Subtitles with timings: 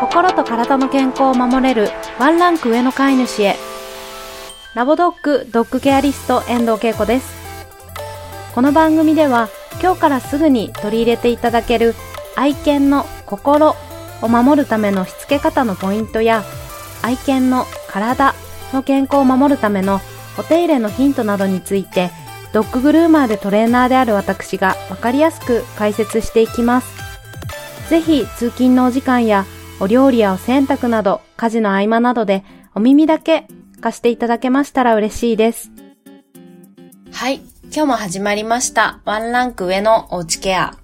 [0.00, 3.56] 心と体の健康を守れるワンランク上の飼い主へ
[4.74, 7.30] ラボドッグドッグケアリスト遠藤恵子です
[8.54, 9.50] この番組では
[9.82, 11.94] 今日からすぐに取り入れていただける
[12.34, 13.76] 愛犬の心
[14.22, 16.44] を守るためのしつけ方のポイントや
[17.02, 18.34] 愛犬の体
[18.72, 20.00] の健康を守るための
[20.38, 22.10] お手入れのヒントなどについて
[22.54, 27.00] ドッググルーマーでトレーナーである私がわかりやすく解説していきます。
[27.90, 29.44] ぜひ通勤のお時間や
[29.82, 32.44] お料理やお洗濯など家事の合間などで
[32.74, 33.48] お耳だけ
[33.80, 35.70] 貸していただけましたら嬉しいです。
[37.10, 37.40] はい。
[37.72, 39.00] 今日も始まりました。
[39.06, 40.76] ワンランク上のおうちケア。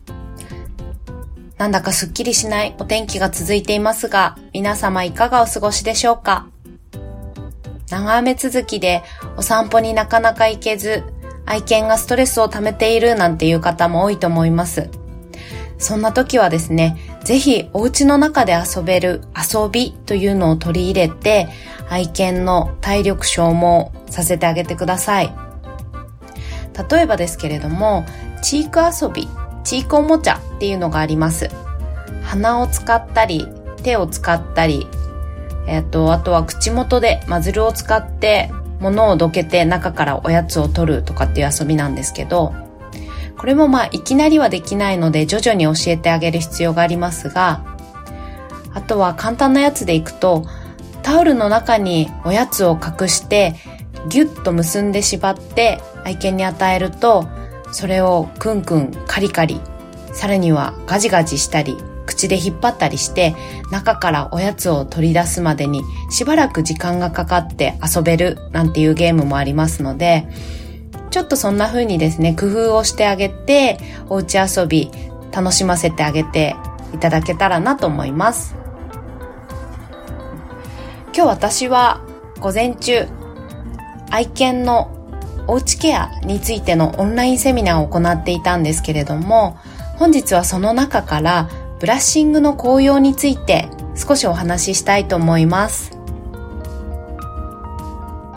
[1.58, 6.46] なんだかすっきりしないお天気が続いていますが、皆様いかがお過ごしでしょうか？
[7.88, 9.02] 長雨続きで
[9.36, 11.02] お散歩になかなか行けず、
[11.44, 14.88] 愛犬がストレスを溜めているなんていう方も多いと思います。
[15.78, 21.48] そんな時はですね、ぜひお家の中で遊べる遊びというのを取り入れて、
[21.90, 25.34] 愛犬の体力消耗させてあげてください。
[26.88, 28.06] 例えばですけれども、
[28.44, 29.28] チーク遊び、
[29.64, 31.50] チークおもちゃっていうのがあります。
[32.22, 33.48] 鼻を使ったり、
[33.82, 34.86] 手を使ったり、
[35.66, 42.54] えっ、と、あとは口元でマズルを使って物をどけて中からおやつを取るとかっていう遊びなんですけど、
[43.38, 47.64] これもまあいきなりはできないので徐々に教えてあげる必要がありますが、
[48.74, 50.46] あとは簡単なやつでいくと、
[51.02, 53.54] タオルの中におやつを隠して
[54.08, 57.26] ギュッと結んで縛って愛犬に与えると、
[57.72, 59.60] それをクンクンカリカリ、
[60.12, 61.76] さらにはガジガジしたり、
[62.06, 63.34] 口で引っ張ったりして、
[63.72, 70.28] 中からおやつを取り出すまでにしばらく時間がかかって遊べるなんていうゲームもありますので、
[71.10, 74.90] ちょっとそんな風にですね、工夫をしてあげて、おうち遊び
[75.32, 76.56] 楽しませてあげて
[76.94, 78.54] いただけたらなと思います。
[81.14, 82.00] 今日私は
[82.40, 83.06] 午前中、
[84.10, 84.90] 愛犬の
[85.46, 89.56] おうちケアについてのオンラインセミナーを行っていたんですけれども、
[89.96, 91.48] 本日はその中から
[91.80, 95.96] ブラッシングの効用について少しお話ししたいと思います。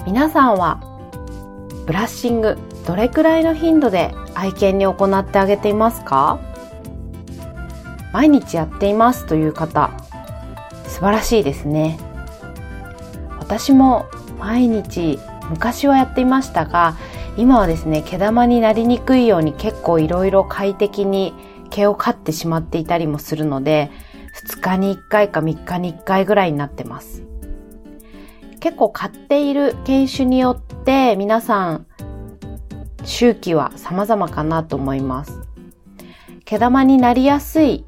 [0.06, 0.89] 皆さんは
[1.90, 2.56] ブラッシング
[2.86, 6.40] どれくらいの頻度で愛犬に行ってあげていますか？
[8.14, 9.90] 毎日やっていますという方
[10.86, 11.98] 素晴らしいですね。
[13.40, 14.06] 私も
[14.38, 15.18] 毎日
[15.50, 16.96] 昔はやっていましたが、
[17.38, 21.34] 今はですね、毛玉になりにくいように結構いろいろ快適に
[21.72, 23.90] 毛を飼ってしまっていたりもするので、
[24.46, 27.24] 2日に1回か3日に1回ぐらいになってます。
[28.60, 31.86] 結構飼っている犬種によって皆さん
[33.04, 35.40] 周期は様々かなと思います。
[36.46, 37.86] 毛玉になりやすい、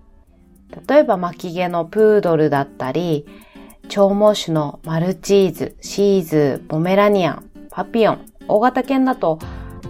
[0.87, 3.25] 例えば巻き毛のプードルだったり、
[3.89, 9.39] 長毛種のマルチーズ、シーズ、ポメラニアン、パピオン、大型犬だと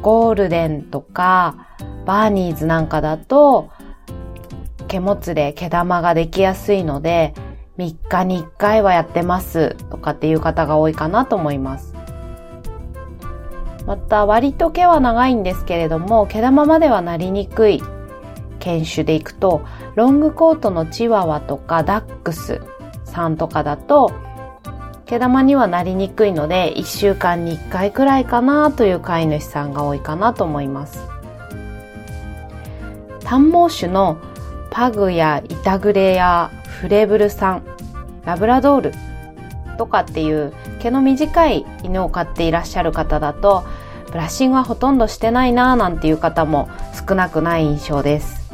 [0.01, 1.67] ゴールデンとか
[2.05, 3.71] バーニーズなんかだと
[4.87, 7.33] 毛もつで毛玉ができやすいので
[7.77, 12.00] 3日に1回はやってますとかっていう方が多いかなと思います。
[13.85, 17.81] また割と毛は長いんですけれども毛玉まではなりにくい
[18.59, 19.65] 犬種でいくと
[19.95, 22.61] ロングコートのチワワとかダックス
[23.05, 24.13] さんとかだと
[25.05, 31.05] 毛玉にはなりにくいので1週間に1回くらいかなという飼い主さんが多いかなと思います。
[33.25, 34.17] 短毛種の
[34.69, 37.63] パグやイタグレやフレブルさん、
[38.25, 38.93] ラブラドール
[39.81, 43.63] とかっていう毛の短い犬を飼っていらっしゃる方だと
[44.11, 46.69] ブラッシングはほとんどしてないなーなんていう方も
[47.07, 48.51] 少なくない印象です。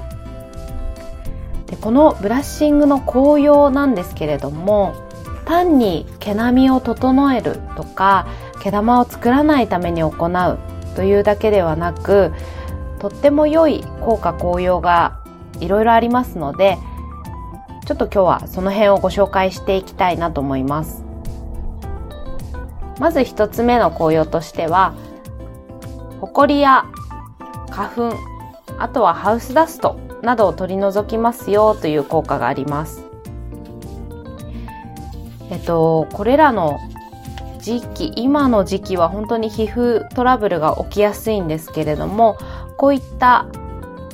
[1.65, 4.95] でこのブラッシングの効用なんですけれども
[5.43, 8.25] 単に毛並みを整えるとか
[8.61, 10.59] 毛玉を作らないために行う
[10.95, 12.31] というだけではなく
[12.99, 15.19] とっても良い効果効用が
[15.59, 16.77] いろいろありますので
[17.85, 21.06] ちょっと今日はその辺をご紹介していきたいなと思います
[22.99, 24.93] まず一つ目の効用としては
[26.19, 26.85] ホコリや
[27.69, 28.17] 花粉
[28.79, 33.03] あとはハウスダストなどを取り除きますよという効果があります。
[35.49, 36.79] えっと、これらの
[37.59, 42.37] 時期、今の時期は本当に皮膚トラブルが起きやすいんですけれども、
[42.77, 43.47] こういった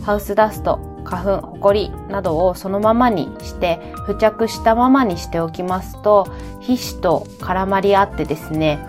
[0.04, 6.28] ハウスダスト、花粉、ホコリなどをそのままにして付着したままにしておきますと
[6.62, 8.80] 皮脂と絡まり合ってですね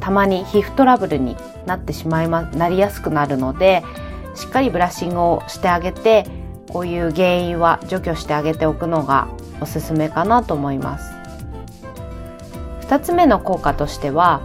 [0.00, 1.36] たまに皮膚トラブルに
[1.66, 3.82] なってしまいまなりやすくなるので
[4.34, 6.26] しっかりブラッシングをしてあげて
[6.70, 9.28] こういう原因は除去してあげておくのが
[9.60, 11.14] おすすめかなと思います。
[12.84, 14.42] 2つ目の効果としては、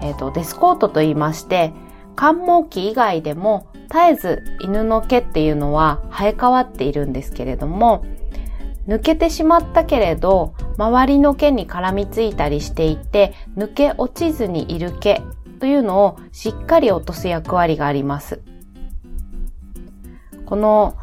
[0.00, 1.72] えーと、デスコートと言いまして
[2.14, 8.04] 寒毛期以外でも絶えず犬の毛っていうのは生え変わっているんですけれども
[8.86, 15.20] 抜けてしまったけれど周りの毛に絡みついたりしていて抜け落ちずにいる毛
[15.60, 18.40] というのをしっかり落とす役割があります。
[20.46, 20.96] この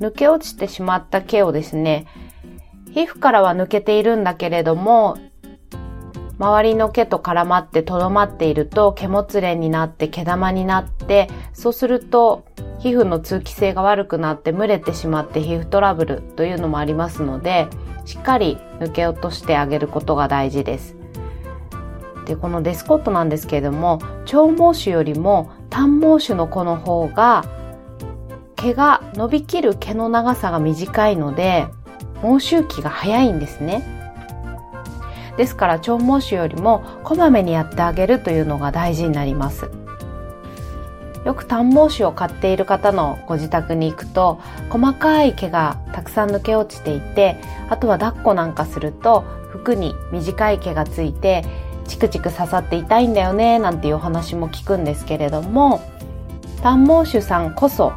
[0.00, 2.06] 抜け落ちてしまった毛をですね、
[2.92, 5.18] 皮膚からは抜けているんだけれども、
[6.44, 12.44] 周りの毛と絡まってとどまっていると毛もつれになって毛玉になって、そうすると
[12.80, 17.66] 皮膚の通気性が悪くなって蒸れてしまって皮膚トラブルというのもありますので、
[18.04, 20.96] しっかり抜け落としてあげることが大事です。
[22.26, 27.46] で、このデスコットなんですけれども、長毛種よりも短毛種の子の方が
[28.56, 31.68] 毛が伸びきる毛の長さが短いので、
[32.20, 34.03] 毛周期が早いんですね。
[35.36, 39.70] ですから長毛種よりもこまめにやってあげるというのが大事になります。
[41.24, 47.40] よく短毛種を飼っている方のご自宅に行くと細かい毛がたくさん抜け落ちていて
[47.70, 51.44] あとは抱っこなんかすると服に短い毛がついて
[51.88, 55.80] チクチク刺さって痛いんだよねなんていうお話も聞くんですけれども
[56.62, 57.92] 短毛種さんこそ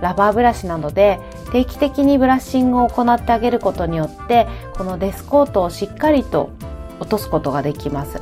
[0.00, 1.18] ラバーブラシなどで
[1.52, 4.46] 定期的にブラッシングを行ってあげることによって
[4.76, 6.50] このデスコートをしっかりと
[7.00, 8.20] 落とすことができます。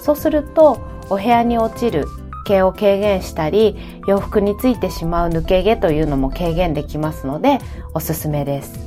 [0.00, 0.80] そうすると
[1.10, 2.06] お部屋に落ちる
[2.44, 3.76] 毛を軽減したり
[4.06, 7.58] 洋服についてしまう抜け毛というのも軽減できますので
[7.94, 8.78] おすすめです。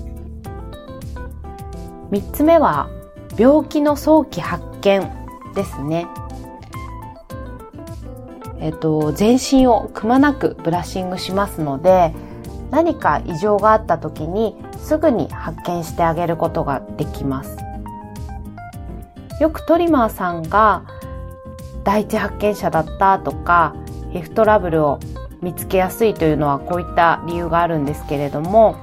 [2.12, 2.90] 3つ目は
[3.38, 5.08] 病気の早期発見
[5.56, 6.08] ですね。
[8.60, 12.14] えっと、全身をくまなくブラッシングしますので
[12.70, 17.58] 何か異常があった時にすぐに発見してあげることができます。
[19.42, 20.84] よくトリマーさんが
[21.84, 23.76] 第一発見者だったとか
[24.14, 25.00] 皮膚トラブルを
[25.42, 28.76] 見つけやすいというのはこういった理由があるんですけれども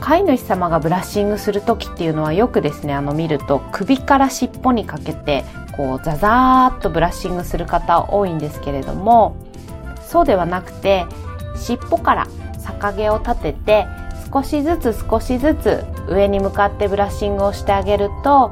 [0.00, 5.44] 飼い主様がブラッシングする時っていうのはよくですねあの見ると首から尻尾にかけて
[5.76, 9.36] こうザザーッとブラッシングする方多いんですけれども
[10.04, 11.06] そうではなくて
[11.56, 12.26] 尻尾から
[12.66, 13.86] 逆毛を立てて
[14.32, 18.50] 少しずつ少しずつ上に向かってブラッシングをしてあげると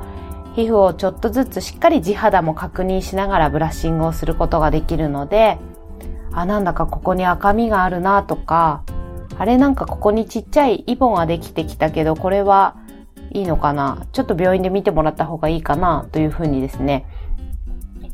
[0.56, 5.58] 皮膚をちょっとずつしっかり地肌も確認しながらブラッシングをすることができるので
[6.32, 8.84] あ、なんだかここに赤みがあるなとか
[9.38, 12.76] あれなんかここにちっちゃいイボができてきたけどこれは
[13.30, 14.06] いいのかな？
[14.12, 17.06] ちょっと病院で見てもらった方がいいかなというふうにですね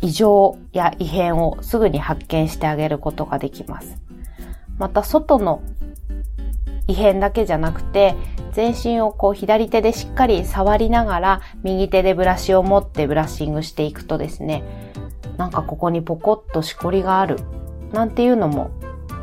[0.03, 3.97] 異常や異変をすぐに発見してあげることができます。
[4.79, 5.63] また外の
[6.89, 8.15] 異変だけじゃなくて、
[8.53, 14.65] 全身をこう左手でしっかり触りながら、右手でブラシを持ってブラッシングしていくとですね、
[15.37, 17.39] なんかここにポコッとしこりがある、
[17.93, 18.71] なんていうのも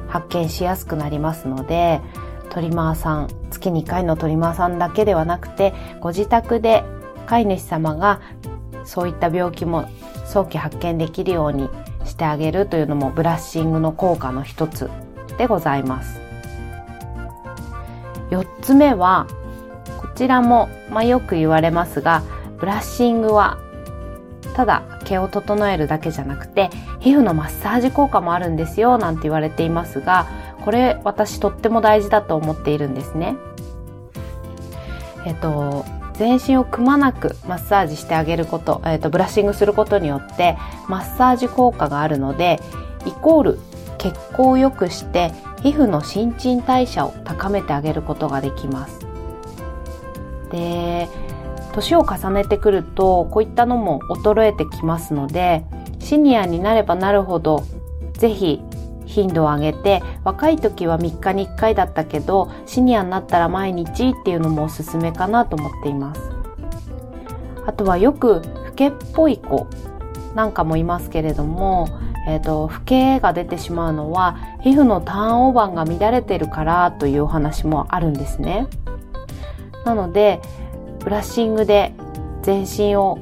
[0.07, 2.01] 発見しやすくなりますので、
[2.49, 6.83] トリマーさん、月2回のトリマーさんだけではなくて、ご自宅で
[7.25, 8.21] 飼い主様が
[8.83, 9.85] そういった病気も
[10.25, 11.69] 早期発見できるように
[12.05, 14.89] してあげるというのもブラッシングの効果の一つ
[15.37, 16.22] でございます。
[18.33, 19.27] 4つ目は、
[19.97, 22.23] こちらも、まあ、よく言われますが、
[22.59, 23.57] ブラッシングは、
[24.55, 30.27] ただ毛を整えるだけじゃなくて、皮膚のマッサージ効果もあるんですよ、なんて言われていますが、
[30.63, 33.35] これ私とっても大事だと思っているんですね。
[35.25, 42.59] えっと、全身をくまなくマッサージしてあげること、えっと、ブラッシングすることによって、マッサージ効果があるので、
[43.05, 43.59] イコール
[43.97, 45.31] 血行を良くして
[45.63, 48.99] 皮膚の新陳代謝を高めてあげることができます。
[50.51, 51.07] で、
[51.73, 55.65] 年を重ねてくるとこういったのも衰えてきますので
[55.99, 57.65] シニアになればなるほど
[58.13, 58.61] ぜひ
[59.05, 66.21] 頻度を上げて若い時は3日に1回だったけどシニアになったら毎日っていうのもおすすめかなと思っています
[67.65, 69.67] あとはよく老けっぽい子
[70.35, 71.87] なんかもいますけれども
[72.25, 78.67] えっ、ー、と、老けが出てしまうのは、皮膚のターンオーバーが乱れてるからというお話もあるんですね。
[79.85, 80.41] なので、
[80.99, 81.93] ブラッシングで
[82.41, 83.19] 全身を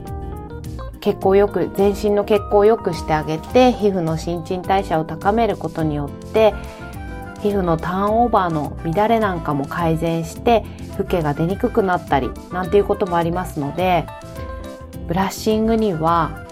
[1.00, 6.53] 血行よく、全身の血行を良くしてあげて、皮膚の新陳代謝を高めることによって、
[7.41, 10.63] 皮膚のターンオーバーの乱れなんかも改善して、
[11.00, 14.05] 老けが出にくくなったり、なんていうこともありますので、
[15.08, 16.46] ブラッシングには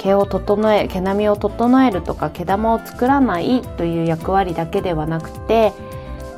[0.00, 5.72] 毛を整え毛並みを整えるとか毛玉を作らないという役割だけではなくて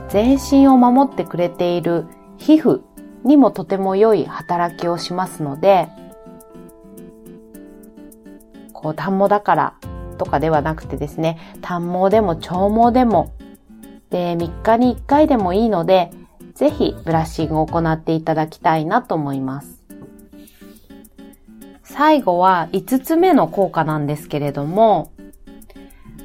[0.09, 2.07] 全身を守ってくれている
[2.39, 2.83] 皮膚
[3.25, 5.89] にもとても良い働きをしますので、
[8.73, 9.75] こう、単毛だから
[10.19, 13.33] とかではなくてですね、単毛でも長毛でも、
[14.11, 16.11] で、3日に1回でもいいので、
[16.55, 19.82] ぜひブラッシングを行っていただきたいなと思います。
[21.95, 25.13] 最後は5つ目の効果なんですけれども、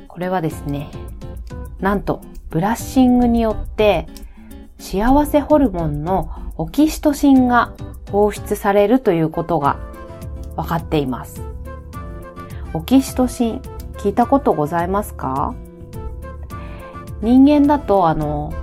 [0.08, 0.90] これはですね、
[1.82, 4.08] なんとブラッシングによって
[4.80, 7.74] 幸せホルモンのオキシトシンが
[8.10, 9.78] 放出されるということが
[10.56, 11.42] 分かっています。
[12.74, 13.62] オキシトシン
[13.98, 15.54] 聞いたことございますか？
[17.22, 18.54] 人間だとあの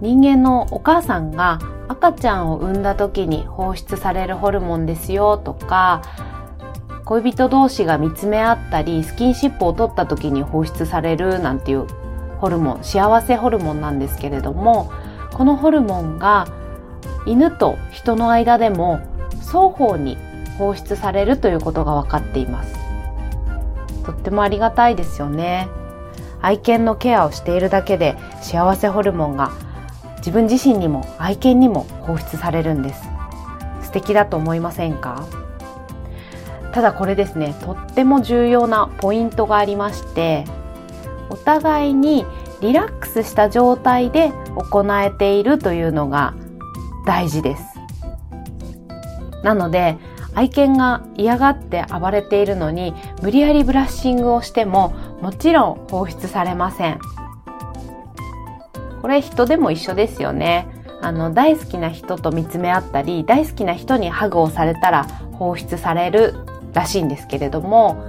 [0.00, 6.02] 人間のお母さんが赤ちゃんを産んだ時に放出されるホルモンですよとか
[7.04, 11.86] 恋人同士が見つめ合ったりスキンシップを取った時に放出されるなんていう
[12.38, 14.90] ホルモン幸せホルモンなんですけれども
[15.32, 16.46] このホルモンが
[17.26, 19.00] 犬と人の間でも
[19.40, 20.16] 双方に
[20.56, 22.74] 放出されるということが分かっています。
[24.04, 25.68] とってもありがたいですよね。
[26.40, 29.52] 愛犬のケアをしているだけで幸せホルモンが
[30.20, 33.02] 自分自身にも愛犬にも放出されるんです。
[33.82, 35.26] 素敵だと思いませんか？
[36.72, 40.44] ただこれですねとっても重要なポイントがありまして
[41.28, 42.24] お互いに
[42.60, 46.34] リラックスした状態で行えているというのが
[47.06, 47.64] 大事です。
[49.42, 49.96] なので
[50.34, 57.00] 愛犬が嫌がって暴れているのに無理やりブラッシングをしてももちろん放出されません。
[59.00, 60.68] これ人でも一緒ですよね。
[61.02, 66.34] あの、大好きな人と見つめ合ったり、大好きな人にハグをされたら放出される
[66.74, 68.04] らしいんですけれども、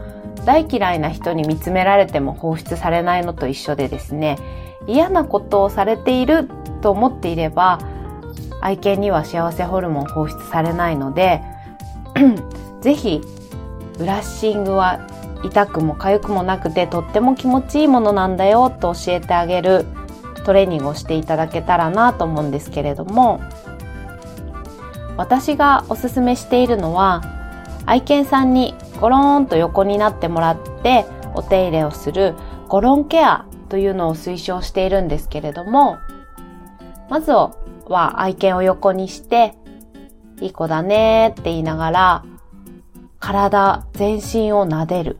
[0.45, 4.37] 大嫌いな人に見つめられても放出されないのと一緒でですね、
[4.87, 6.49] 嫌なことをされている
[6.81, 7.79] と思っていれば、
[8.61, 11.41] 愛犬には幸せホルモン放出されないので、
[12.81, 13.21] ぜひ、
[13.97, 15.07] ブラッシングは
[15.43, 19.85] 痛くも痒くもなくてとっても気持ちいいものなんだよと教えてあげる
[20.43, 23.41] トレーニングをしていただけたらなと思うんですけれども
[25.17, 27.21] 私がおすすめしているのは
[27.85, 32.35] 愛犬さんにゴローンと横になってもらってお手入れをする
[32.67, 35.97] ゴロンケアというのを推奨しているんですけれども
[37.09, 39.55] まずは愛犬を横にして
[40.39, 42.25] いい子だねって言いながら
[43.19, 45.19] 体全身を撫でる。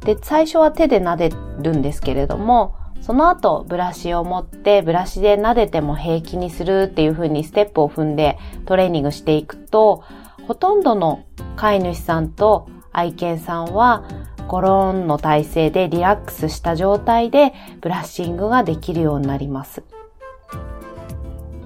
[0.00, 1.30] で最初は手で撫で
[1.60, 10.04] るんですけれどもその後、ブラシを持って、ブラシで撫でても平気にするっていう風にステップを踏んでトレーニングしていくと、
[10.46, 11.24] ほとんどの
[11.56, 14.04] 飼い主さんと愛犬さんは、
[14.46, 19.82] ゴローンの体勢でリラックスした状態でブラッシングができるようになります。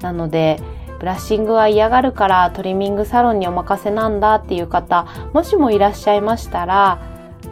[0.00, 0.58] なので、
[0.98, 6.98] ブラッシングは嫌がるからトリミングサロンにお任せなんだっていう方、もしもいらっしゃいましたら、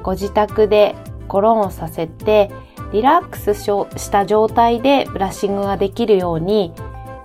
[0.03, 0.95] ご自宅で
[1.29, 2.51] ゴロンをさせて、
[2.95, 6.73] リラックスした状態でブラッシングができるように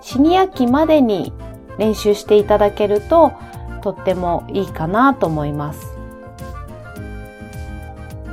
[0.00, 1.32] シニア期までに
[1.78, 3.32] 練習していただけると
[3.80, 5.96] とってもいいかなと思います。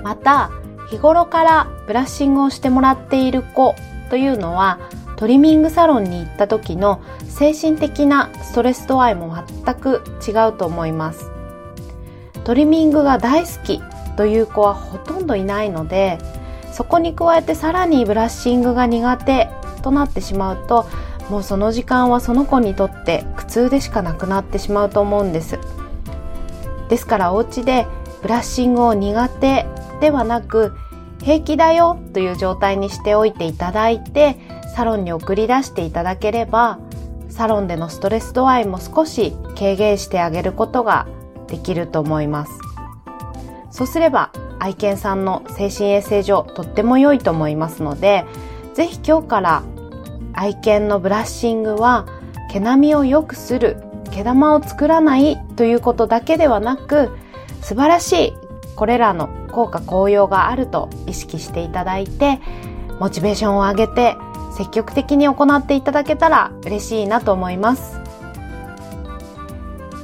[0.04, 0.50] また、
[0.90, 3.76] 日頃からブラッシングをしてもらっている子
[4.10, 4.80] というのは
[5.18, 11.30] トリミングサロンに行った時の精神的なストレス度合いも全く違うと思います。
[12.44, 13.80] トリミングが大好き
[14.16, 16.18] という子はほとんどいないので
[16.78, 19.50] そこに加えてさらにブラッシングが苦手
[19.82, 20.86] となってしまうと
[21.28, 25.58] もうその時間はその子にとって苦痛でしかなくなってしまうと思うんです。
[26.88, 27.88] ですからお家で
[28.22, 29.66] ブラッシングを苦手
[30.02, 30.78] ではなく
[31.24, 34.38] 平気だよという状態にしておいていただいて
[34.76, 36.78] サロンに送り出していただければ
[37.28, 41.08] サロンでのストレス度合いも少し軽減してあげることが
[41.48, 42.52] できると思います。
[43.72, 48.26] そうすれば愛犬さんの精神衛生上とっても良いと思いますので、
[48.74, 49.64] ぜひ今日から
[50.34, 52.06] 愛犬のブラッシングは
[52.52, 53.78] 毛並みを良くする、
[54.12, 57.12] 毛玉を作らないということだけではなく、
[57.62, 58.34] 素晴らしい
[58.76, 62.40] これらの効果効用があると意識していただいて、
[63.00, 64.16] モチベーションを上げて
[64.56, 68.00] 積極的に行っていただけたら嬉しいなと思います。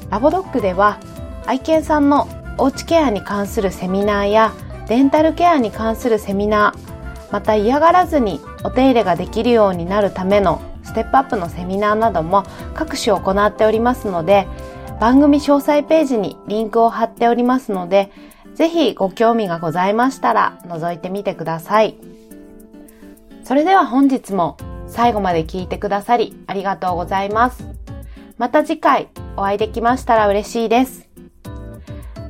[0.10, 1.00] ラボドッグでは
[1.48, 4.54] 愛犬さんのおうちケアに関するセミナーや
[4.88, 12.44] デンタルケアに関するセミナーまた嫌がらずにお手入れができるようになるためのステップアップのセミナーなども
[12.74, 14.48] 各種行っておりますので
[15.00, 18.12] 番組詳細ページにリンクを貼っておりますので
[18.54, 21.98] ぜひご興味がございましたら覗いてみてください。
[23.44, 24.58] それでは本日も
[24.88, 27.66] 最後まで聞いてくださりありがとうございます。
[28.38, 31.03] また次回お会いできましたら嬉しいです。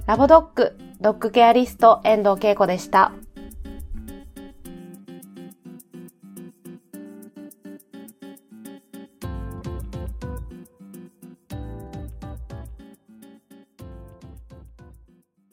[0.05, 3.13] ラボドッグ、ドッグケアリスト遠藤恵子でした。